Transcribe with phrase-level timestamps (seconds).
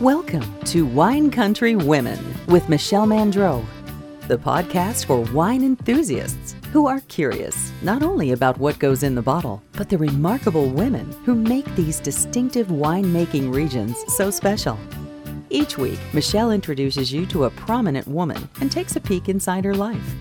[0.00, 3.62] Welcome to Wine Country Women with Michelle Mandro,
[4.28, 9.20] the podcast for wine enthusiasts who are curious not only about what goes in the
[9.20, 14.78] bottle, but the remarkable women who make these distinctive winemaking regions so special.
[15.50, 19.74] Each week, Michelle introduces you to a prominent woman and takes a peek inside her
[19.74, 20.14] life.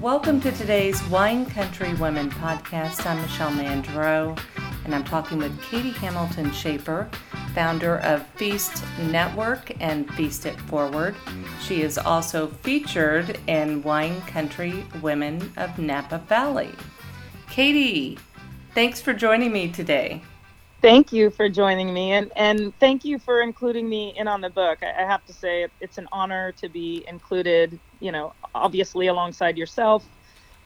[0.00, 3.04] Welcome to today's Wine Country Women podcast.
[3.04, 4.38] I'm Michelle Mandro,
[4.84, 7.08] and I'm talking with Katie Hamilton Schaefer,
[7.54, 11.14] founder of Feast Network and Feast It Forward.
[11.60, 16.70] She is also featured in Wine Country Women of Napa Valley.
[17.48, 18.18] Katie,
[18.74, 20.22] thanks for joining me today.
[20.80, 24.50] Thank you for joining me, and, and thank you for including me in on the
[24.50, 24.80] book.
[24.82, 29.56] I, I have to say, it's an honor to be included, you know, obviously alongside
[29.56, 30.04] yourself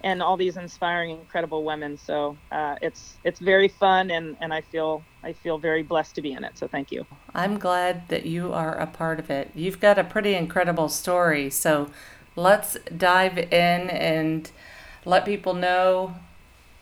[0.02, 1.98] and all these inspiring, incredible women.
[1.98, 6.22] So uh, it's it's very fun, and, and I feel I feel very blessed to
[6.22, 6.58] be in it.
[6.58, 7.06] So thank you.
[7.34, 9.50] I'm glad that you are a part of it.
[9.54, 11.50] You've got a pretty incredible story.
[11.50, 11.90] So
[12.34, 14.50] let's dive in and
[15.04, 16.14] let people know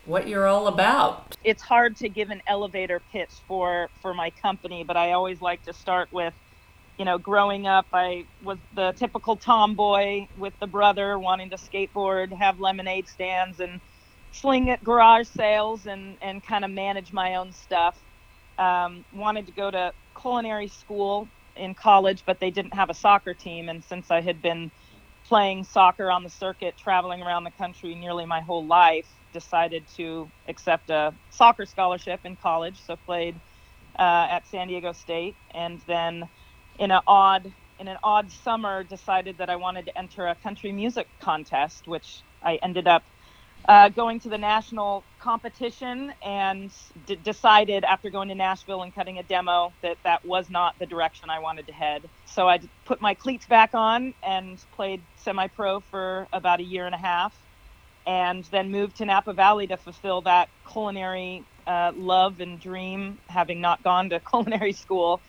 [0.07, 1.37] what you're all about.
[1.45, 5.65] It's hard to give an elevator pitch for for my company, but I always like
[5.65, 6.35] to start with
[6.99, 12.33] you know, growing up, I was the typical tomboy with the brother wanting to skateboard,
[12.39, 13.81] have lemonade stands, and
[14.31, 17.99] sling at garage sales and, and kind of manage my own stuff.
[18.59, 23.35] Um, wanted to go to culinary school in college, but they didn't have a soccer
[23.35, 23.69] team.
[23.69, 24.71] And since I had been
[25.27, 30.31] playing soccer on the circuit, traveling around the country nearly my whole life, decided to
[30.49, 32.83] accept a soccer scholarship in college.
[32.85, 33.41] So played
[33.99, 36.25] uh, at San Diego State, and then
[36.79, 40.73] in an odd in an odd summer decided that I wanted to enter a country
[40.73, 43.05] music contest, which I ended up
[43.69, 46.73] uh, going to the national competition and
[47.05, 50.87] d- decided after going to Nashville and cutting a demo that that was not the
[50.87, 52.11] direction I wanted to head.
[52.27, 56.87] So I put my cleats back on and played semi pro for about a year
[56.87, 57.37] and a half
[58.07, 63.61] and then moved to Napa Valley to fulfill that culinary uh, love and dream, having
[63.61, 65.23] not gone to culinary school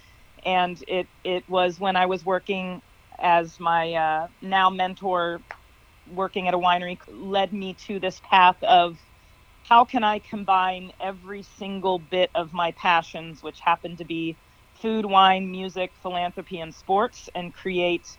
[0.45, 2.81] and it it was when I was working
[3.19, 5.41] as my uh, now mentor,
[6.13, 8.97] working at a winery, led me to this path of
[9.63, 14.35] how can I combine every single bit of my passions, which happen to be
[14.81, 18.17] food, wine, music, philanthropy, and sports, and create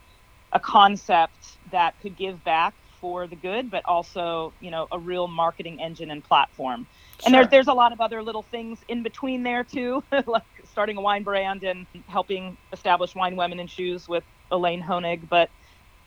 [0.53, 5.29] a concept that could give back for the good, but also, you know, a real
[5.29, 6.87] marketing engine and platform.
[7.21, 7.27] Sure.
[7.27, 10.43] And there's there's a lot of other little things in between there too, like
[10.77, 15.27] starting a wine brand and helping establish Wine Women and Shoes with Elaine Honig.
[15.27, 15.49] But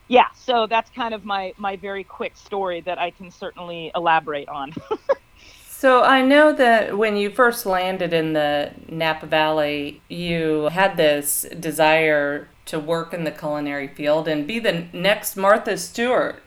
[0.06, 4.48] yeah, so that's kind of my my very quick story that I can certainly elaborate
[4.48, 4.72] on.
[5.68, 11.44] so I know that when you first landed in the Napa Valley, you had this
[11.58, 16.44] desire to work in the culinary field and be the next Martha Stewart.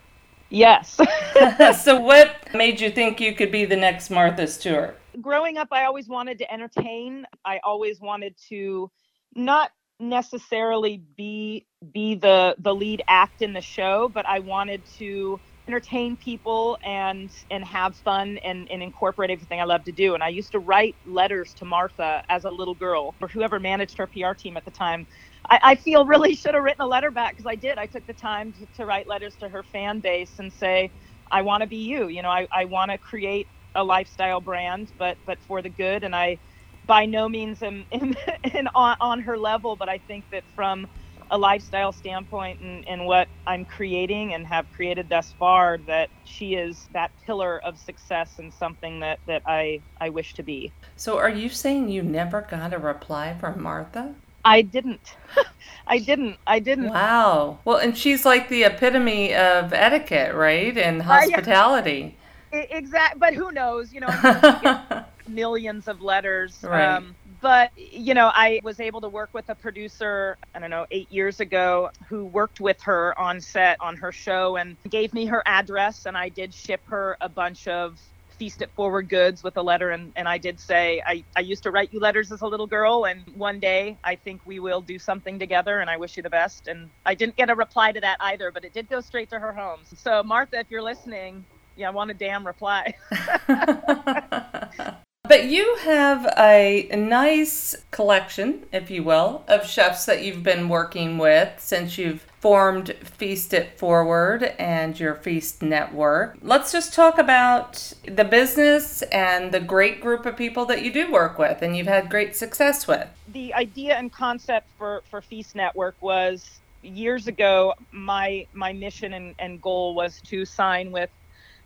[0.50, 0.98] Yes.
[1.84, 4.98] so what made you think you could be the next Martha Stewart?
[5.22, 7.26] Growing up, I always wanted to entertain.
[7.46, 8.92] I always wanted to
[9.36, 15.40] not necessarily be be the the lead act in the show, but I wanted to
[15.68, 20.14] entertain people and and have fun and, and incorporate everything I love to do.
[20.16, 23.98] And I used to write letters to Martha as a little girl or whoever managed
[23.98, 25.08] her PR team at the time.
[25.50, 27.78] I, I feel really should have written a letter back because I did.
[27.78, 30.92] I took the time to, to write letters to her fan base and say,
[31.32, 32.10] I want to be you.
[32.10, 36.04] You know, I, I want to create a lifestyle brand, but but for the good.
[36.04, 36.38] And I
[36.86, 38.16] by no means am, am,
[38.54, 40.88] am on, on her level, but I think that from
[41.32, 46.56] a lifestyle standpoint and, and what I'm creating and have created thus far, that she
[46.56, 50.72] is that pillar of success and something that, that I, I wish to be.
[50.96, 54.14] So are you saying you never got a reply from Martha?
[54.46, 55.16] I didn't.
[55.88, 56.38] I didn't.
[56.46, 56.90] I didn't.
[56.90, 57.60] Wow.
[57.66, 60.78] Well, and she's like the epitome of etiquette, right?
[60.78, 62.18] And hospitality.
[62.54, 63.92] Exactly, but who knows?
[63.92, 66.60] You know, millions of letters.
[66.64, 66.86] Right.
[66.86, 70.38] Um, but you know, I was able to work with a producer.
[70.54, 74.58] I don't know, eight years ago, who worked with her on set on her show
[74.58, 78.00] and gave me her address, and I did ship her a bunch of
[78.38, 81.62] feast it forward goods with a letter and, and i did say I, I used
[81.64, 84.82] to write you letters as a little girl and one day i think we will
[84.82, 87.92] do something together and i wish you the best and i didn't get a reply
[87.92, 90.82] to that either but it did go straight to her home so martha if you're
[90.82, 92.96] listening yeah, I want a damn reply.
[95.24, 101.18] but you have a, nice collection, if you will, of chefs that you've been working
[101.18, 106.38] with since you've formed Feast It Forward and your Feast Network.
[106.42, 111.12] Let's just talk about the business and the great group of people that you do
[111.12, 113.08] work with and you've had great success with.
[113.32, 119.36] The idea and concept for, for Feast Network was years ago, my my mission and,
[119.40, 121.10] and goal was to sign with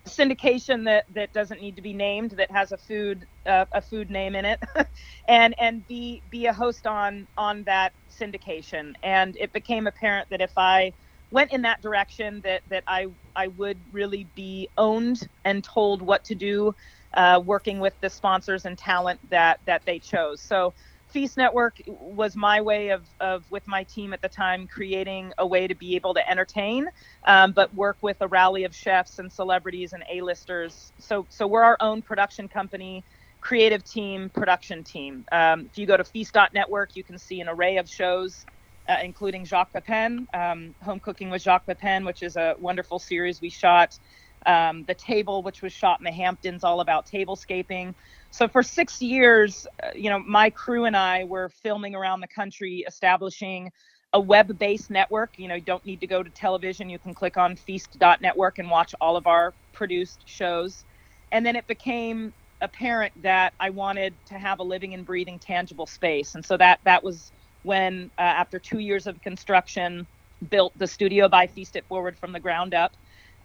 [0.08, 4.10] syndication that that doesn't need to be named that has a food uh, a food
[4.10, 4.60] name in it
[5.28, 8.94] and and be be a host on on that syndication.
[9.04, 10.94] And it became apparent that if i
[11.32, 16.24] went in that direction that that i i would really be owned and told what
[16.26, 16.74] to do
[17.16, 20.42] uh, working with the sponsors and talent that that they chose.
[20.44, 20.74] So
[21.10, 25.48] Feast Network was my way of, of, with my team at the time, creating a
[25.48, 26.88] way to be able to entertain,
[27.26, 30.92] um, but work with a rally of chefs and celebrities and A-listers.
[31.00, 33.06] So, so we're our own production company,
[33.40, 35.26] creative team, production team.
[35.32, 38.46] Um, if you go to Feast.network, you can see an array of shows,
[38.90, 43.42] uh, including Jacques Pepin, um, Home Cooking with Jacques Pepin, which is a wonderful series
[43.42, 43.98] we shot.
[44.46, 47.96] Um, the Table, which was shot in the Hamptons, all about tablescaping.
[48.32, 52.28] So for six years, uh, you know, my crew and I were filming around the
[52.28, 53.72] country, establishing
[54.14, 55.34] a web-based network.
[55.38, 56.90] You know, you don't need to go to television.
[56.90, 60.86] You can click on Feast.network and watch all of our produced shows.
[61.32, 65.86] And then it became apparent that I wanted to have a living and breathing, tangible
[65.88, 66.36] space.
[66.36, 67.32] And so that that was
[67.64, 70.08] when, uh, after two years of construction,
[70.50, 72.94] built the studio by Feast It Forward from the ground up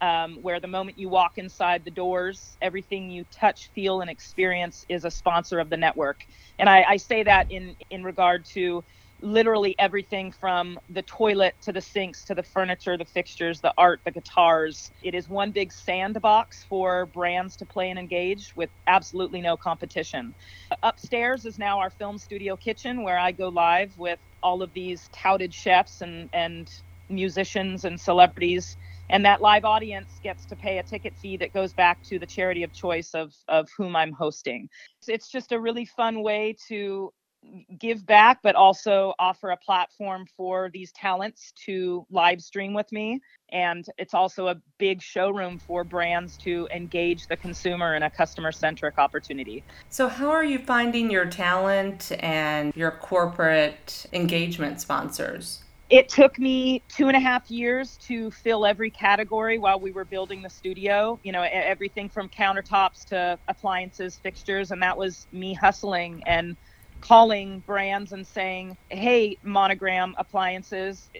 [0.02, 4.84] um, where the moment you walk inside the doors, everything you touch, feel, and experience
[4.88, 6.20] is a sponsor of the network.
[6.58, 8.84] And I, I say that in in regard to
[9.22, 14.00] literally everything from the toilet to the sinks to the furniture, the fixtures, the art,
[14.04, 14.90] the guitars.
[15.00, 20.34] It is one big sandbox for brands to play and engage with absolutely no competition.
[20.82, 25.08] Upstairs is now our film studio kitchen where I go live with all of these
[25.12, 26.68] touted chefs and, and
[27.08, 28.76] musicians and celebrities
[29.12, 32.26] and that live audience gets to pay a ticket fee that goes back to the
[32.26, 34.68] charity of choice of of whom I'm hosting.
[35.06, 37.12] It's just a really fun way to
[37.78, 43.20] give back but also offer a platform for these talents to live stream with me
[43.50, 48.52] and it's also a big showroom for brands to engage the consumer in a customer
[48.52, 49.64] centric opportunity.
[49.88, 55.64] So how are you finding your talent and your corporate engagement sponsors?
[55.92, 60.06] It took me two and a half years to fill every category while we were
[60.06, 65.52] building the studio you know everything from countertops to appliances fixtures and that was me
[65.52, 66.56] hustling and
[67.02, 71.10] calling brands and saying hey monogram appliances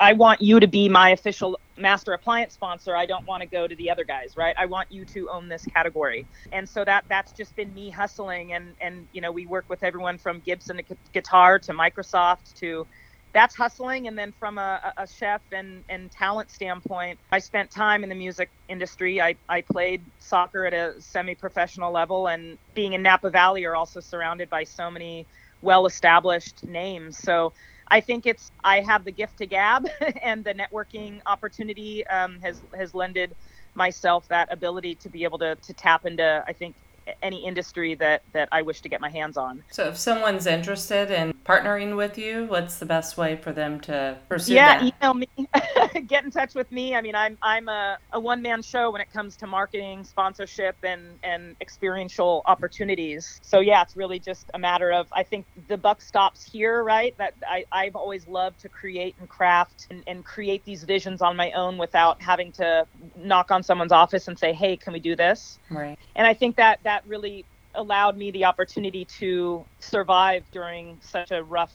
[0.00, 2.96] i want you to be my official master appliance sponsor.
[2.96, 4.54] I don't want to go to the other guys right?
[4.58, 6.26] I want you to own this category.
[6.52, 9.82] And so that that's just been me hustling and and you know we work with
[9.82, 12.86] everyone from gibson to guitar to microsoft to
[13.34, 14.06] that's hustling.
[14.06, 18.14] And then from a, a chef and, and talent standpoint, I spent time in the
[18.14, 19.20] music industry.
[19.20, 23.76] I, I played soccer at a semi professional level, and being in Napa Valley, you're
[23.76, 25.26] also surrounded by so many
[25.62, 27.18] well established names.
[27.18, 27.52] So
[27.88, 29.88] I think it's I have the gift to gab,
[30.22, 33.34] and the networking opportunity um, has has lended
[33.74, 36.76] myself that ability to be able to to tap into I think
[37.22, 39.62] any industry that that I wish to get my hands on.
[39.70, 44.16] So if someone's interested in partnering with you, what's the best way for them to
[44.28, 44.94] pursue yeah, that?
[45.02, 45.28] email me.
[46.06, 46.94] get in touch with me.
[46.94, 50.76] I mean, I'm I'm a, a one man show when it comes to marketing, sponsorship,
[50.82, 53.40] and and experiential opportunities.
[53.42, 57.16] So yeah, it's really just a matter of I think the buck stops here, right?
[57.18, 61.36] That I I've always loved to create and craft and, and create these visions on
[61.36, 65.16] my own without having to knock on someone's office and say, hey, can we do
[65.16, 65.58] this?
[65.70, 65.98] Right.
[66.16, 71.42] And I think that that really allowed me the opportunity to survive during such a
[71.42, 71.72] rough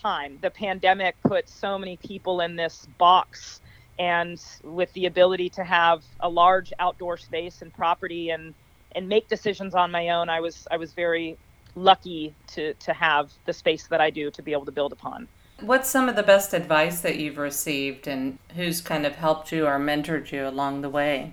[0.00, 0.38] time.
[0.40, 3.60] The pandemic put so many people in this box,
[3.98, 8.54] and with the ability to have a large outdoor space and property and
[8.92, 11.36] and make decisions on my own, I was I was very
[11.74, 15.28] lucky to to have the space that I do to be able to build upon.
[15.60, 19.66] What's some of the best advice that you've received, and who's kind of helped you
[19.66, 21.32] or mentored you along the way?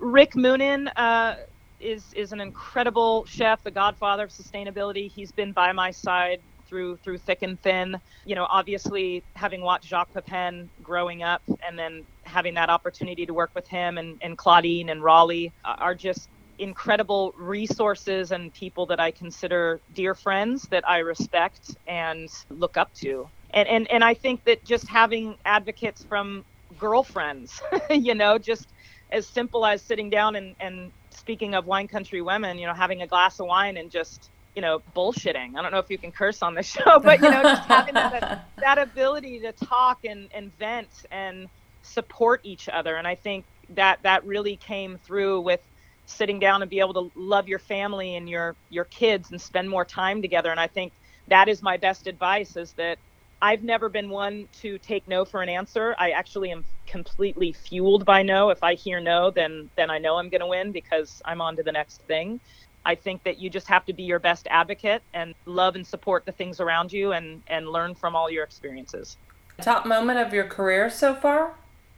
[0.00, 1.36] Rick Moonen, uh,
[1.80, 5.10] is is an incredible chef, the godfather of sustainability.
[5.10, 8.00] He's been by my side through through thick and thin.
[8.24, 13.34] You know, obviously having watched Jacques Pepin growing up and then having that opportunity to
[13.34, 18.86] work with him and, and Claudine and Raleigh uh, are just incredible resources and people
[18.86, 23.26] that I consider dear friends that I respect and look up to.
[23.52, 26.44] And and, and I think that just having advocates from
[26.78, 27.60] girlfriends,
[27.90, 28.72] you know, just
[29.10, 33.02] as simple as sitting down and, and speaking of wine country women, you know, having
[33.02, 35.56] a glass of wine and just you know, bullshitting.
[35.56, 37.94] I don't know if you can curse on the show, but you know, just having
[37.94, 41.48] that that ability to talk and, and vent and
[41.82, 42.96] support each other.
[42.96, 45.60] And I think that that really came through with
[46.06, 49.70] sitting down and be able to love your family and your your kids and spend
[49.70, 50.50] more time together.
[50.50, 50.92] And I think
[51.28, 52.98] that is my best advice is that
[53.42, 55.94] I've never been one to take no for an answer.
[55.98, 58.50] I actually am completely fueled by no.
[58.50, 61.56] If I hear no, then then I know I'm going to win because I'm on
[61.56, 62.40] to the next thing.
[62.84, 66.24] I think that you just have to be your best advocate and love and support
[66.26, 69.16] the things around you and and learn from all your experiences.
[69.62, 71.54] Top moment of your career so far?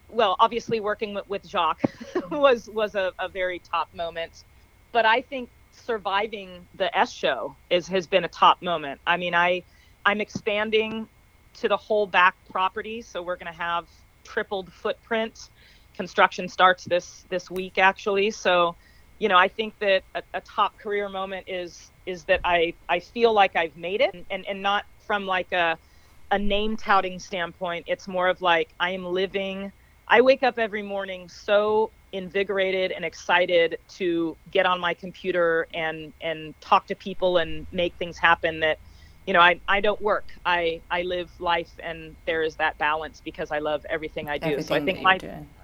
[0.09, 1.83] Well, obviously working with, with Jacques
[2.31, 4.45] was was a, a very top moment,
[4.93, 9.01] but I think surviving the S show is has been a top moment.
[9.09, 9.65] I mean, I
[10.05, 11.09] I'm expanding
[11.55, 13.03] to the whole back property.
[13.03, 13.89] So we're going to have
[14.25, 15.39] tripled footprint.
[15.95, 18.31] Construction starts this this week actually.
[18.31, 18.77] So,
[19.19, 23.01] you know, I think that a, a top career moment is is that I I
[23.01, 25.79] feel like I've made it, and and not from like a
[26.31, 27.85] a name touting standpoint.
[27.87, 29.73] It's more of like I am living.
[30.09, 36.13] I wake up every morning so invigorated and excited to get on my computer and
[36.21, 38.79] and talk to people and make things happen that
[39.27, 40.33] you know, I, I don't work.
[40.45, 44.47] I, I live life and there is that balance because I love everything I do.
[44.47, 45.19] Everything so I think my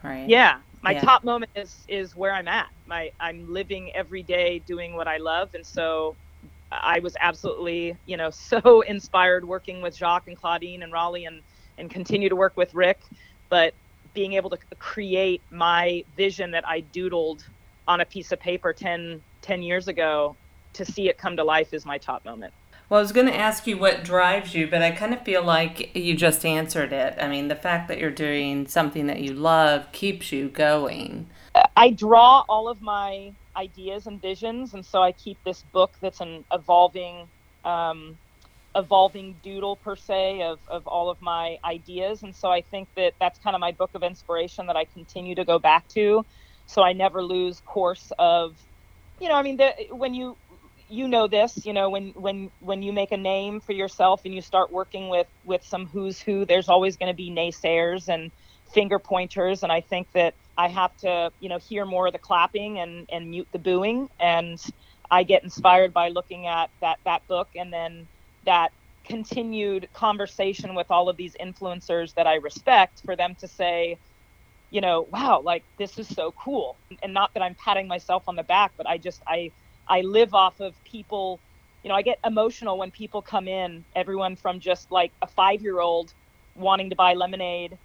[0.04, 0.28] right.
[0.28, 1.00] yeah, my yeah.
[1.00, 2.68] top moment is is where I'm at.
[2.86, 6.16] My I'm living every day doing what I love and so
[6.70, 11.42] I was absolutely, you know, so inspired working with Jacques and Claudine and Raleigh and
[11.78, 13.02] and continue to work with Rick,
[13.50, 13.74] but
[14.14, 17.42] being able to create my vision that I doodled
[17.86, 20.36] on a piece of paper 10 10 years ago
[20.74, 22.52] to see it come to life is my top moment.
[22.88, 25.42] Well, I was going to ask you what drives you, but I kind of feel
[25.42, 27.16] like you just answered it.
[27.20, 31.28] I mean, the fact that you're doing something that you love keeps you going.
[31.76, 36.22] I draw all of my ideas and visions, and so I keep this book that's
[36.22, 37.28] an evolving,
[37.62, 38.16] um,
[38.74, 42.22] evolving doodle per se of, of all of my ideas.
[42.22, 45.34] And so I think that that's kind of my book of inspiration that I continue
[45.34, 46.24] to go back to,
[46.64, 48.56] so I never lose course of,
[49.20, 50.38] you know, I mean, the, when you
[50.88, 54.34] you know this you know when when when you make a name for yourself and
[54.34, 58.32] you start working with with some who's who there's always going to be naysayers and
[58.74, 62.18] finger pointers and i think that i have to you know hear more of the
[62.18, 64.58] clapping and and mute the booing and
[65.10, 68.08] i get inspired by looking at that that book and then
[68.44, 68.72] that
[69.06, 73.98] continued conversation with all of these influencers that i respect for them to say
[74.70, 76.80] you know wow like this is so cool.
[77.02, 79.52] And not that i'm patting myself on the back but i just i
[79.88, 81.42] I live off of people.
[81.82, 83.84] You know, I get emotional when people come in.
[83.96, 86.14] Everyone from just like a five-year-old
[86.56, 87.78] wanting to buy lemonade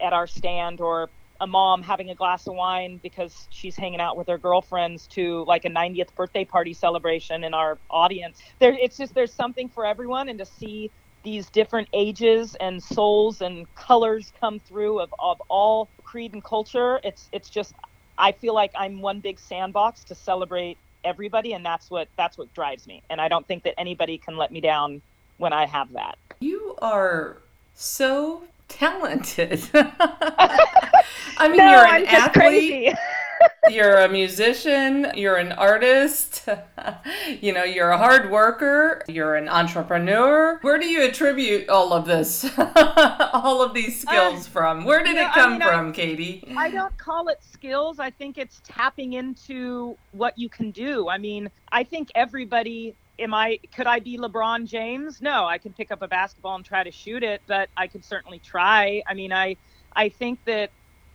[0.00, 1.10] at our stand, or
[1.40, 5.44] a mom having a glass of wine because she's hanging out with her girlfriends to
[5.46, 8.40] like a 90th birthday party celebration in our audience.
[8.60, 10.92] There, it's just there's something for everyone, and to see
[11.24, 17.00] these different ages and souls and colors come through of, of all creed and culture.
[17.04, 17.74] It's it's just
[18.18, 22.52] I feel like I'm one big sandbox to celebrate everybody and that's what that's what
[22.52, 23.02] drives me.
[23.08, 25.00] And i don't think that anybody can let me down
[25.38, 26.18] when i have that.
[26.40, 27.38] You are
[27.74, 32.94] so talented i mean no, you're an athlete
[33.68, 36.48] you're a musician, you're an artist,
[37.40, 40.58] you know, you're a hard worker, you're an entrepreneur.
[40.62, 44.84] Where do you attribute all of this, all of these skills uh, from?
[44.84, 46.54] Where did it come I mean, from, I, Katie?
[46.56, 47.98] I don't call it skills.
[47.98, 51.08] I think it's tapping into what you can do.
[51.08, 55.20] I mean, I think everybody am I could I be LeBron James?
[55.20, 58.04] No, I can pick up a basketball and try to shoot it, but I could
[58.04, 59.02] certainly try.
[59.06, 59.56] I mean, I
[59.94, 60.70] I think that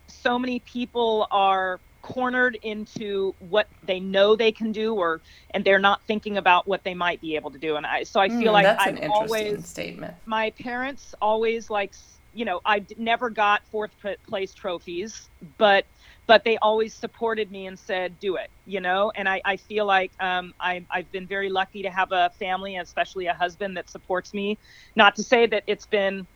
[0.07, 5.79] so many people are cornered into what they know they can do or and they're
[5.79, 8.51] not thinking about what they might be able to do and i so i feel
[8.51, 11.93] mm, like that's I've an interesting always, statement my parents always like
[12.33, 13.91] you know i never got fourth
[14.27, 15.29] place trophies
[15.59, 15.85] but
[16.31, 19.85] but they always supported me and said do it you know and i, I feel
[19.85, 23.89] like um, I, i've been very lucky to have a family especially a husband that
[23.89, 24.57] supports me
[24.95, 26.27] not to say that it's been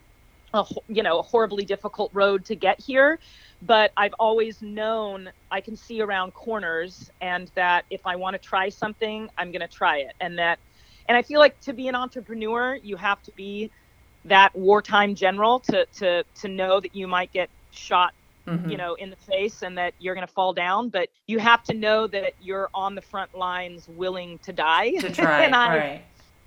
[0.54, 3.20] a you know a horribly difficult road to get here
[3.62, 8.40] but I've always known I can see around corners and that if I want to
[8.40, 10.14] try something, I'm going to try it.
[10.22, 10.60] And that,
[11.08, 13.72] and I feel like to be an entrepreneur, you have to be
[14.26, 18.14] that wartime general to, to, to know that you might get shot,
[18.48, 18.70] mm-hmm.
[18.70, 21.64] you know, in the face and that you're going to fall down, but you have
[21.64, 24.92] to know that you're on the front lines willing to die.
[25.00, 26.02] To try, and I, right.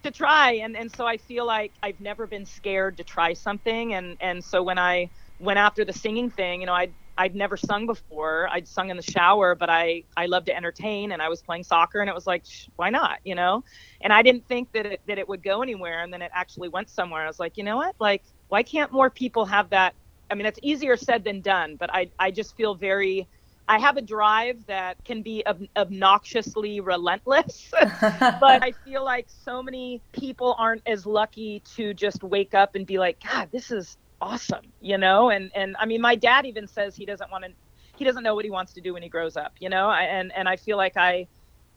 [0.05, 0.53] To try.
[0.53, 3.95] And, and so I feel like I've never been scared to try something.
[3.95, 7.57] And, and so when I, went after the singing thing, you know, I I'd never
[7.57, 8.49] sung before.
[8.53, 11.65] I'd sung in the shower, but I I love to entertain, and I was playing
[11.65, 12.45] soccer, and it was like,
[12.77, 13.65] why not, you know?
[14.01, 16.69] And I didn't think that it that it would go anywhere, and then it actually
[16.69, 17.25] went somewhere.
[17.25, 17.97] I was like, you know what?
[17.99, 19.95] Like, why can't more people have that?
[20.31, 23.29] I mean, it's easier said than done, but I I just feel very
[23.69, 27.71] I have a drive that can be ob- obnoxiously relentless,
[28.01, 32.87] but I feel like so many people aren't as lucky to just wake up and
[32.87, 35.31] be like, God, this is awesome, you know?
[35.31, 37.51] And and I mean, my dad even says he doesn't want to,
[37.97, 39.89] he doesn't know what he wants to do when he grows up, you know?
[39.89, 41.29] I, and and I feel like I,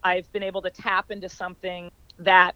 [0.02, 1.90] I've been able to tap into something
[2.20, 2.56] that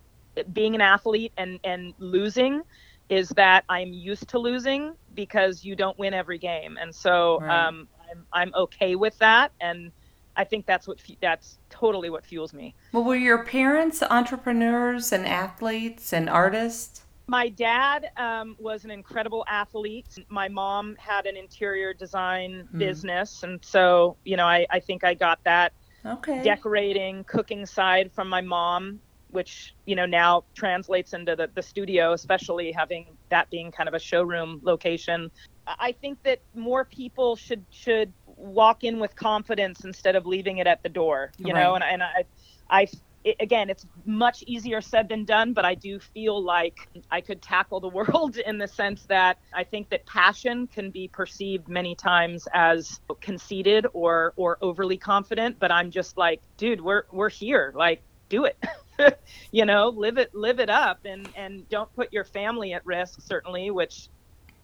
[0.54, 2.62] being an athlete and and losing
[3.10, 7.68] is that I'm used to losing because you don't win every game, and so right.
[7.68, 9.92] um, I'm I'm okay with that, and
[10.38, 12.76] I think that's what that's totally what fuels me.
[12.92, 17.04] Well, were your parents entrepreneurs and athletes and artists?
[17.28, 20.20] My dad um, was an incredible athlete.
[20.30, 22.78] My mom had an interior design mm.
[22.78, 25.74] business, and so you know, I I think I got that
[26.06, 26.44] okay.
[26.44, 29.00] decorating, cooking side from my mom,
[29.36, 33.94] which you know now translates into the, the studio, especially having that being kind of
[33.94, 35.30] a showroom location.
[35.68, 40.68] I think that more people should should walk in with confidence instead of leaving it
[40.68, 41.32] at the door.
[41.38, 41.64] You right.
[41.64, 42.26] know, and and I
[42.70, 42.88] I
[43.26, 46.78] it, again, it's much easier said than done, but I do feel like
[47.10, 51.10] I could tackle the world in the sense that I think that passion can be
[51.12, 55.58] perceived many times as conceited or or overly confident.
[55.60, 58.58] But I'm just like, dude, we're we're here, like, do it.
[59.52, 63.22] you know, live it live it up, and and don't put your family at risk.
[63.22, 64.10] Certainly, which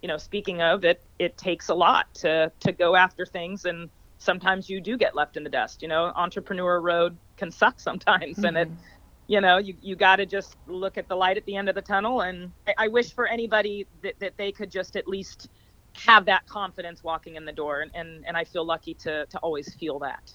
[0.02, 3.90] you know, speaking of it, it takes a lot to to go after things, and
[4.18, 5.82] sometimes you do get left in the dust.
[5.82, 8.46] You know, entrepreneur road can suck sometimes, mm-hmm.
[8.46, 8.84] and it, mm-hmm.
[9.28, 11.76] you know, you you got to just look at the light at the end of
[11.76, 12.22] the tunnel.
[12.22, 15.50] And I, I wish for anybody that that they could just at least
[15.94, 19.38] have that confidence walking in the door, and and, and I feel lucky to to
[19.40, 20.32] always feel that.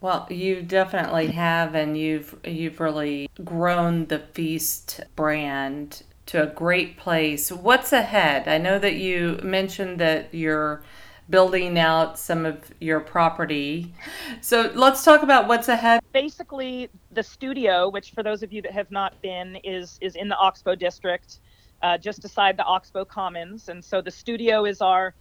[0.00, 6.96] Well, you definitely have, and you've you've really grown the Feast brand to a great
[6.96, 7.50] place.
[7.50, 8.46] What's ahead?
[8.46, 10.82] I know that you mentioned that you're
[11.28, 13.92] building out some of your property.
[14.40, 16.00] So let's talk about what's ahead.
[16.12, 20.28] Basically, the studio, which for those of you that have not been, is is in
[20.28, 21.40] the Oxbow district,
[21.82, 23.68] uh, just beside the Oxbow Commons.
[23.68, 25.14] And so the studio is our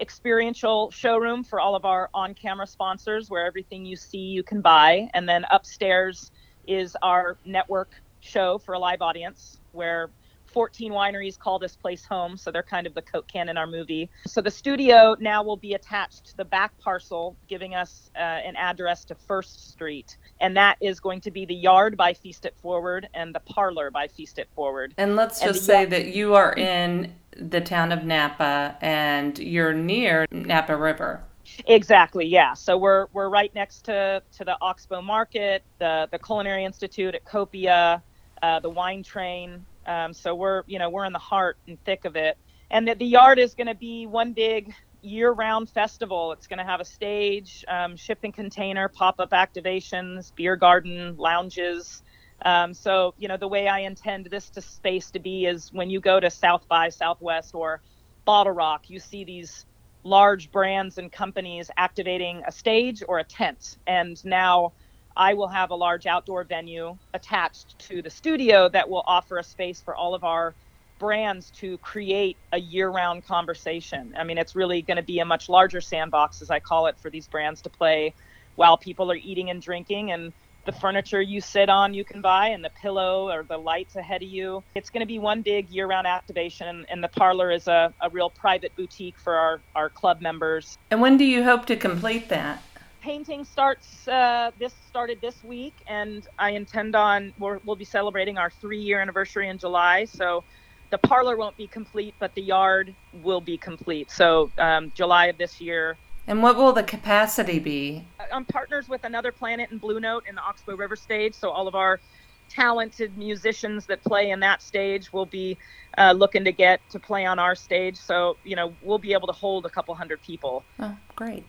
[0.00, 5.08] experiential showroom for all of our on-camera sponsors, where everything you see you can buy.
[5.14, 6.30] And then upstairs
[6.66, 10.10] is our network show for a live audience, where
[10.54, 13.66] 14 wineries call this place home, so they're kind of the Coke can in our
[13.66, 14.08] movie.
[14.24, 18.54] So the studio now will be attached to the back parcel, giving us uh, an
[18.54, 22.54] address to First Street, and that is going to be the yard by Feast It
[22.62, 24.94] Forward and the parlor by Feast It Forward.
[24.96, 29.74] And let's just and say that you are in the town of Napa and you're
[29.74, 31.24] near Napa River.
[31.66, 32.54] Exactly, yeah.
[32.54, 37.24] So we're we're right next to to the Oxbow Market, the the Culinary Institute at
[37.24, 38.00] Copia,
[38.40, 42.04] uh, the wine train, um, so we're, you know, we're in the heart and thick
[42.04, 42.36] of it.
[42.70, 46.32] And that the yard is going to be one big year-round festival.
[46.32, 52.02] It's going to have a stage, um, shipping container, pop-up activations, beer garden, lounges.
[52.44, 55.90] Um, so, you know, the way I intend this to space to be is when
[55.90, 57.82] you go to South by Southwest or
[58.24, 59.66] Bottle Rock, you see these
[60.02, 63.78] large brands and companies activating a stage or a tent.
[63.86, 64.72] And now
[65.16, 69.44] I will have a large outdoor venue attached to the studio that will offer a
[69.44, 70.54] space for all of our
[70.98, 74.14] brands to create a year round conversation.
[74.18, 76.98] I mean, it's really going to be a much larger sandbox, as I call it,
[76.98, 78.14] for these brands to play
[78.56, 80.12] while people are eating and drinking.
[80.12, 80.32] And
[80.64, 84.22] the furniture you sit on, you can buy, and the pillow or the lights ahead
[84.22, 84.64] of you.
[84.74, 86.86] It's going to be one big year round activation.
[86.88, 90.78] And the parlor is a, a real private boutique for our, our club members.
[90.90, 92.62] And when do you hope to complete that?
[93.04, 98.38] Painting starts uh, this started this week, and I intend on we will be celebrating
[98.38, 100.06] our three year anniversary in July.
[100.06, 100.42] So
[100.90, 104.10] the parlor won't be complete, but the yard will be complete.
[104.10, 105.98] So um, July of this year.
[106.26, 108.08] And what will the capacity be?
[108.32, 111.68] I'm partners with Another Planet and Blue Note in the Oxbow River stage, so all
[111.68, 112.00] of our
[112.48, 115.58] talented musicians that play in that stage will be
[115.98, 117.98] uh, looking to get to play on our stage.
[117.98, 120.64] So you know we'll be able to hold a couple hundred people.
[120.78, 121.44] Oh, great!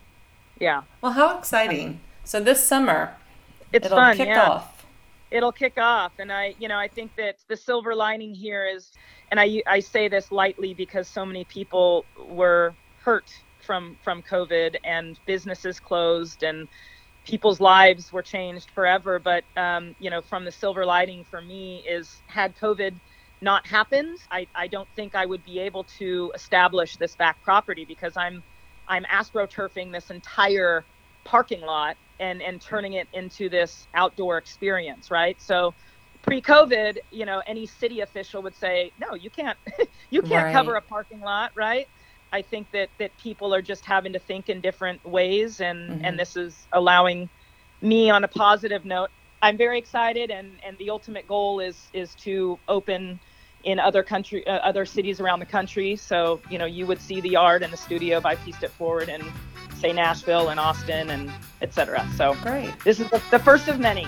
[0.59, 0.83] Yeah.
[1.01, 1.99] Well, how exciting!
[2.23, 3.15] So this summer,
[3.71, 4.17] it's it'll fun.
[4.17, 4.49] Kick yeah.
[4.49, 4.85] off.
[5.31, 8.91] It'll kick off, and I, you know, I think that the silver lining here is,
[9.31, 14.77] and I, I say this lightly because so many people were hurt from from COVID
[14.83, 16.67] and businesses closed and
[17.25, 19.19] people's lives were changed forever.
[19.19, 22.93] But um, you know, from the silver lining for me is had COVID
[23.41, 27.85] not happened, I, I don't think I would be able to establish this back property
[27.85, 28.43] because I'm
[28.87, 30.87] I'm astroturfing this entire
[31.25, 35.39] parking lot and and turning it into this outdoor experience, right?
[35.41, 35.75] So
[36.21, 39.57] pre-COVID, you know, any city official would say, "No, you can't
[40.11, 40.49] you can't Right.
[40.49, 41.87] cover a parking lot, right?"
[42.31, 46.03] I think that that people are just having to think in different ways and Mhm.
[46.03, 47.29] and this is allowing
[47.81, 49.09] me on a positive note.
[49.41, 53.19] I'm very excited and and the ultimate goal is is to open
[53.65, 55.95] in other country uh, other cities around the country.
[55.95, 59.09] So, you know, you would see the art and the studio by Feast It Forward
[59.09, 59.23] and
[59.79, 61.29] say Nashville and Austin and
[61.61, 62.07] etc.
[62.15, 62.73] So, Great.
[62.85, 64.07] this is the, the first of many.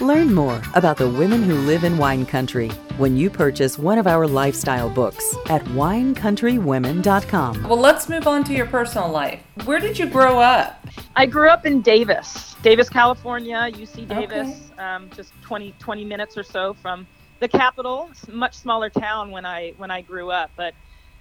[0.00, 4.06] Learn more about the women who live in wine country when you purchase one of
[4.06, 7.62] our lifestyle books at winecountrywomen.com.
[7.62, 9.40] Well, let's move on to your personal life.
[9.64, 10.84] Where did you grow up?
[11.14, 14.82] I grew up in Davis, Davis, California, UC Davis, Okay.
[14.82, 17.06] um, just 20, 20 minutes or so from
[17.40, 18.08] the capital.
[18.10, 20.74] It's much smaller town when I when I grew up, but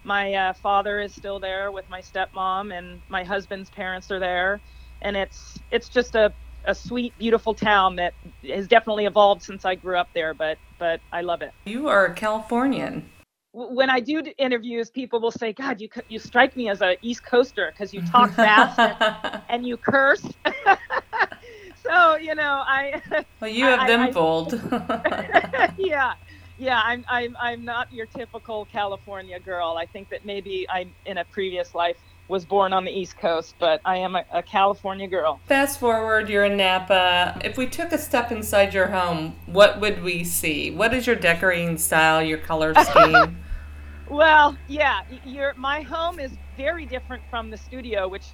[0.04, 4.62] my uh, father is still there with my stepmom, and my husband's parents are there,
[5.02, 6.32] and it's it's just a,
[6.66, 8.14] a sweet, beautiful town that
[8.48, 11.52] has definitely evolved since I grew up there, but but I love it.
[11.66, 13.10] You are a Californian.
[13.54, 17.26] when I do interviews, people will say, "God, you you strike me as a East
[17.26, 20.26] Coaster because you talk fast and, and you curse."
[21.86, 23.02] so you know, I
[23.40, 24.54] well, you have I- them I- fooled.
[25.78, 26.14] yeah,
[26.58, 29.76] yeah, I'm I'm I'm not your typical California girl.
[29.78, 33.54] I think that maybe I in a previous life was born on the East Coast,
[33.60, 35.40] but I am a, a California girl.
[35.46, 37.40] Fast forward, you're in Napa.
[37.46, 40.72] If we took a step inside your home, what would we see?
[40.72, 43.38] What is your decorating style, your color scheme?
[44.10, 48.26] Well, yeah, your my home is very different from the studio, which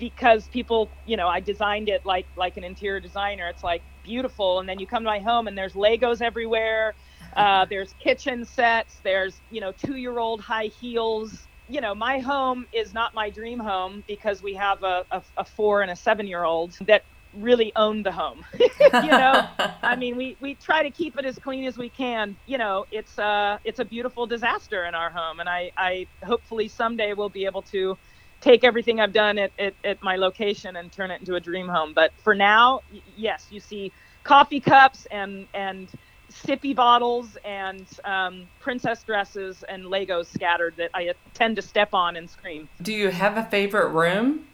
[0.00, 3.48] because people, you know, I designed it like like an interior designer.
[3.48, 6.96] It's like beautiful, and then you come to my home and there's Legos everywhere.
[7.36, 9.00] Uh, there's kitchen sets.
[9.04, 11.46] There's you know two year old high heels.
[11.68, 15.44] You know, my home is not my dream home because we have a, a, a
[15.44, 18.44] four and a seven year old that really own the home.
[18.58, 19.46] you know,
[19.82, 22.36] I mean, we, we try to keep it as clean as we can.
[22.46, 26.68] You know, it's uh it's a beautiful disaster in our home, and I I hopefully
[26.68, 27.98] someday we'll be able to
[28.40, 31.68] take everything I've done at, at, at my location and turn it into a dream
[31.68, 31.92] home.
[31.94, 33.92] But for now, y- yes, you see
[34.24, 35.88] coffee cups and and
[36.30, 42.16] sippy bottles and um, princess dresses and Legos scattered that I tend to step on
[42.16, 42.68] and scream.
[42.80, 44.46] Do you have a favorite room?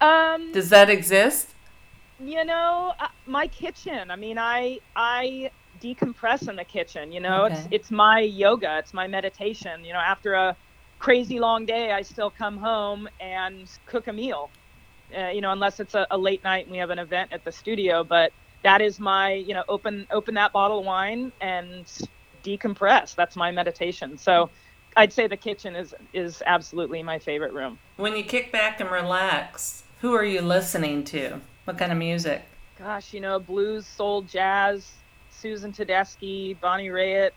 [0.00, 1.48] Um, Does that exist?
[2.20, 5.48] you know uh, my kitchen i mean i i
[5.80, 10.00] decompress in the kitchen you know it's it's my yoga it's my meditation you know
[10.00, 10.56] after a
[10.98, 14.50] crazy long day i still come home and cook a meal
[15.16, 17.44] uh, you know unless it's a, a late night and we have an event at
[17.44, 18.32] the studio but
[18.62, 21.86] that is my you know open open that bottle of wine and
[22.42, 24.50] decompress that's my meditation so
[24.96, 28.90] i'd say the kitchen is is absolutely my favorite room When you kick back and
[28.90, 31.40] relax, who are you listening to?
[31.64, 32.42] What kind of music?
[32.78, 34.92] gosh, you know, blues, soul, jazz,
[35.30, 37.32] Susan Tedeschi, Bonnie Raitt.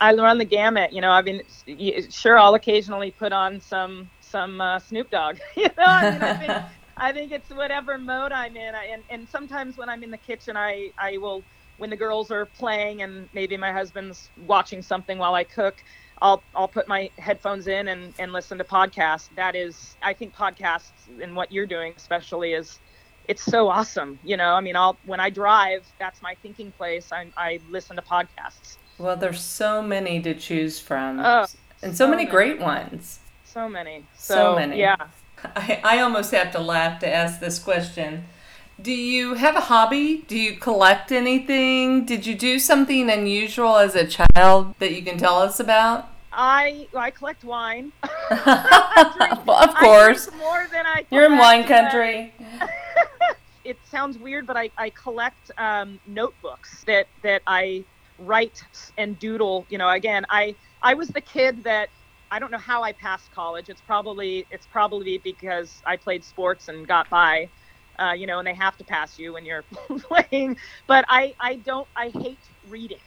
[0.00, 0.92] I run the gamut.
[0.92, 5.38] You know, I mean, y- sure, I'll occasionally put on some some uh, Snoop Dogg.
[5.56, 6.58] you know, I mean, I think
[6.96, 8.74] I think it's whatever mode I'm in.
[8.74, 12.30] I, and and sometimes when I'm in the kitchen, I I will when the girls
[12.30, 15.78] are playing and maybe my husband's watching something while I cook.
[16.22, 19.28] I'll I'll put my headphones in and, and listen to podcasts.
[19.34, 22.80] That is, I think podcasts and what you're doing especially is
[23.28, 24.20] it's so awesome.
[24.22, 27.08] You know, I mean, I'll when I drive, that's my thinking place.
[27.12, 28.78] I I listen to podcasts.
[28.98, 31.46] Well, there's so many to choose from, Oh,
[31.82, 32.30] and so, so many many.
[32.30, 33.18] great ones.
[33.44, 34.04] So many.
[34.16, 34.78] So So, many.
[34.78, 34.96] Yeah.
[35.56, 38.24] I, I almost have to laugh to ask this question.
[38.80, 40.24] Do you have a hobby?
[40.26, 42.04] Do you collect anything?
[42.06, 46.08] Did you do something unusual as a child that you can tell us about?
[46.32, 47.92] I I collect wine.
[48.30, 50.26] well, of I course.
[50.26, 51.06] drink more than I.
[51.12, 52.32] You're in wine uh, country.
[53.64, 57.84] it sounds weird, but I, I collect um, notebooks that, that I
[58.18, 58.58] write
[58.96, 59.66] and doodle.
[59.70, 61.90] You know, again, I I was the kid that
[62.30, 63.68] I don't know how I passed college.
[63.68, 67.50] It's probably it's probably because I played sports and got by.
[67.98, 69.66] Uh, you know, and they have to pass you when you're
[70.30, 70.56] playing.
[70.86, 72.98] But I I don't I hate reading.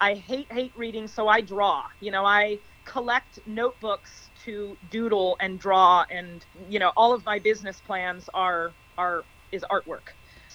[0.00, 1.84] I hate hate reading, so I draw.
[2.00, 7.38] You know, I collect notebooks to doodle and draw, and you know, all of my
[7.38, 10.08] business plans are are is artwork.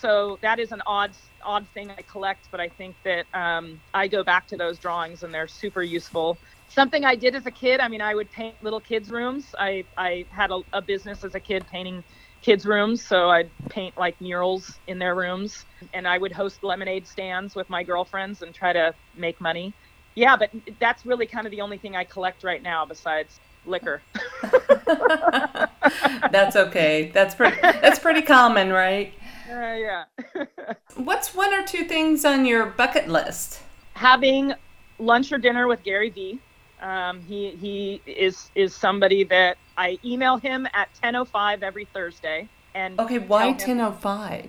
[0.05, 1.13] So that is an odd
[1.43, 5.23] odd thing I collect, but I think that um, I go back to those drawings
[5.23, 6.37] and they're super useful.
[6.69, 7.79] Something I did as a kid.
[7.79, 9.55] I mean, I would paint little kids' rooms.
[9.57, 12.03] I I had a, a business as a kid painting
[12.43, 17.07] kids' rooms, so I'd paint like murals in their rooms, and I would host lemonade
[17.07, 19.73] stands with my girlfriends and try to make money.
[20.13, 24.03] Yeah, but that's really kind of the only thing I collect right now besides liquor.
[26.29, 27.09] that's okay.
[27.11, 27.57] That's pretty.
[27.59, 29.11] That's pretty common, right?
[29.49, 30.03] Uh, yeah.
[30.95, 33.61] What's one or two things on your bucket list?
[33.93, 34.53] Having
[34.99, 36.39] lunch or dinner with Gary Vee.
[36.81, 42.49] Um, he he is is somebody that I email him at 10:05 every Thursday.
[42.73, 44.47] And okay, why 10:05?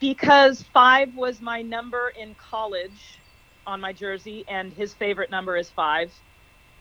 [0.00, 3.18] Because five was my number in college
[3.66, 6.10] on my jersey, and his favorite number is five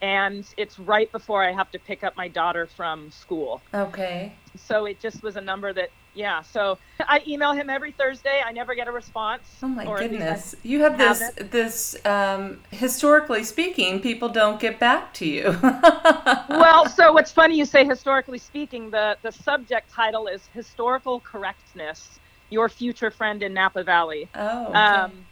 [0.01, 3.61] and it's right before I have to pick up my daughter from school.
[3.73, 4.33] Okay.
[4.55, 6.41] So it just was a number that, yeah.
[6.41, 8.41] So I email him every Thursday.
[8.45, 9.43] I never get a response.
[9.61, 10.55] Oh my goodness!
[10.63, 15.57] You have this this um, historically speaking, people don't get back to you.
[16.49, 18.89] well, so what's funny you say historically speaking.
[18.89, 22.19] The the subject title is historical correctness.
[22.49, 24.29] Your future friend in Napa Valley.
[24.33, 24.67] Oh.
[24.67, 24.73] Okay.
[24.73, 25.25] Um,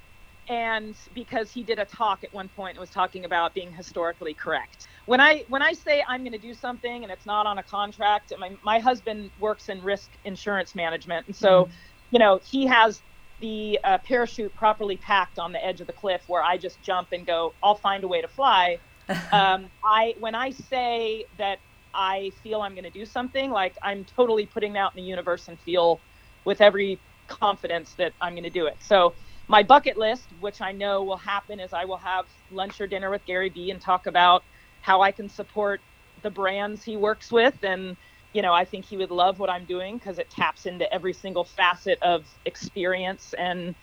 [0.47, 4.33] and because he did a talk at one point and was talking about being historically
[4.33, 4.87] correct.
[5.05, 7.63] When i when i say i'm going to do something and it's not on a
[7.63, 11.27] contract my, my husband works in risk insurance management.
[11.27, 11.71] And so mm-hmm.
[12.11, 13.01] you know he has
[13.41, 17.09] the uh, parachute properly packed on the edge of the cliff where i just jump
[17.11, 18.79] and go i'll find a way to fly.
[19.31, 21.59] Um, i when i say that
[21.93, 25.47] i feel i'm going to do something like i'm totally putting out in the universe
[25.47, 25.99] and feel
[26.43, 28.77] with every confidence that i'm going to do it.
[28.79, 29.13] So
[29.47, 33.11] my bucket list, which I know will happen, is I will have lunch or dinner
[33.11, 34.43] with Gary Vee and talk about
[34.81, 35.81] how I can support
[36.23, 37.57] the brands he works with.
[37.63, 37.95] And,
[38.33, 41.13] you know, I think he would love what I'm doing because it taps into every
[41.13, 43.75] single facet of experience and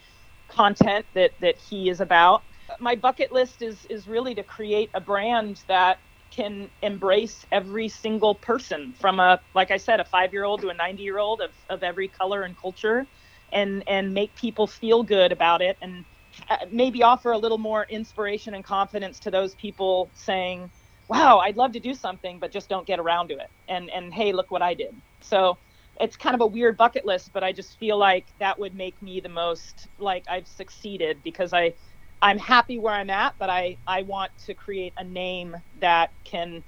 [0.48, 2.42] content that, that he is about.
[2.80, 5.98] My bucket list is, is really to create a brand that
[6.34, 10.70] can embrace every single person from a, like I said, a five year old to
[10.70, 13.06] a 90 year old of, of every color and culture
[13.52, 16.04] and and make people feel good about it and
[16.48, 20.70] uh, maybe offer a little more inspiration and confidence to those people saying
[21.08, 23.50] wow i'd love to do something but just don't get around to it.
[23.68, 25.00] And and hey look what i did.
[25.20, 25.58] So
[26.00, 29.00] it's kind of a weird bucket list but i just feel like that would make
[29.02, 31.74] me the most like i've succeeded because i
[32.22, 36.64] i'm happy where i'm at but i i want to create a name that can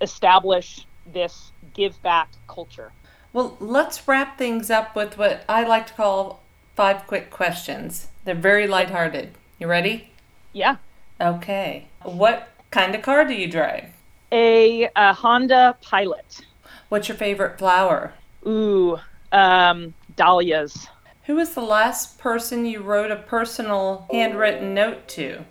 [0.00, 2.94] establish this give back culture
[3.34, 6.40] well, let's wrap things up with what I like to call
[6.76, 8.06] five quick questions.
[8.24, 9.32] They're very lighthearted.
[9.58, 10.10] You ready?
[10.52, 10.76] Yeah.
[11.20, 11.88] Okay.
[12.02, 13.86] What kind of car do you drive?
[14.30, 16.46] A, a Honda Pilot.
[16.88, 18.14] What's your favorite flower?
[18.46, 19.00] Ooh,
[19.32, 20.86] um, dahlias.
[21.24, 25.44] Who was the last person you wrote a personal handwritten note to?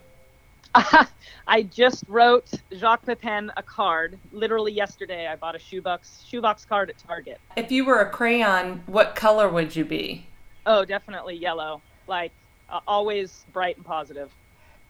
[1.48, 4.18] I just wrote Jacques Pepin a card.
[4.32, 7.40] Literally yesterday, I bought a shoebox shoebox card at Target.
[7.56, 10.26] If you were a crayon, what color would you be?
[10.66, 11.82] Oh, definitely yellow.
[12.08, 12.32] Like
[12.70, 14.32] uh, always bright and positive.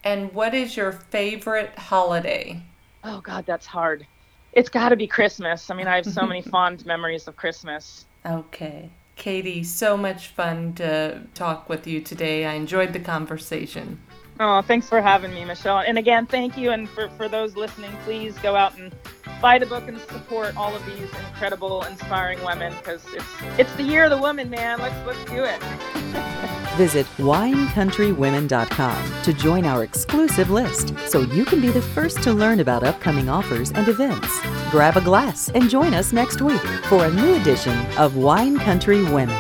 [0.04, 2.62] And what is your favorite holiday?
[3.04, 4.06] Oh God, that's hard.
[4.54, 5.70] It's got to be Christmas.
[5.70, 8.06] I mean, I have so many fond memories of Christmas.
[8.26, 8.90] Okay.
[9.16, 12.46] Katie, so much fun to talk with you today.
[12.46, 14.00] I enjoyed the conversation.
[14.40, 15.80] Oh, thanks for having me, Michelle.
[15.80, 16.72] And again, thank you.
[16.72, 18.94] And for, for those listening, please go out and
[19.42, 23.26] buy the book and support all of these incredible, inspiring women because it's
[23.58, 24.80] it's the year of the woman, man.
[24.80, 25.62] Let's let's do it.
[26.78, 32.62] Visit winecountrywomen.com to join our exclusive list so you can be the first to learn
[32.62, 34.28] about upcoming offers and events.
[34.72, 39.04] Grab a glass and join us next week for a new edition of Wine Country
[39.04, 39.40] Women.